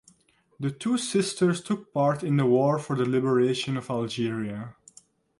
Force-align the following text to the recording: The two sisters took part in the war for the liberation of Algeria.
The 0.59 0.71
two 0.71 0.97
sisters 0.97 1.61
took 1.63 1.93
part 1.93 2.23
in 2.23 2.37
the 2.37 2.45
war 2.47 2.79
for 2.79 2.95
the 2.95 3.05
liberation 3.07 3.77
of 3.77 3.91
Algeria. 3.91 4.75